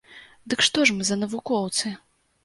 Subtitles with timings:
[0.53, 1.93] Дык што ж мы за навукоўцы?